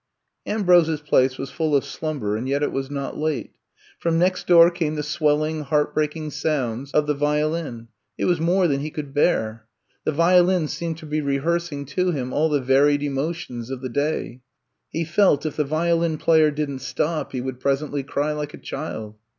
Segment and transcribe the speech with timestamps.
[0.47, 3.51] Ambrose 's place was full of slumber and yet it was not late.
[3.99, 7.55] From next door came the swelling, heart breaking sounds of the 74 I'VE COME TO
[7.55, 7.87] STAY violin.
[8.17, 9.67] It was more than he could bear.
[10.05, 14.41] The violin seemed to be rehearsing to him all the varied emotions of the day.
[14.89, 19.19] He felt if the violin player didn^t stop he would presently cry like a child.